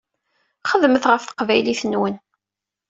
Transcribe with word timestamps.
Xedmet 0.69 1.05
ɣef 1.11 1.23
teqbaylit-nwen. 1.25 2.15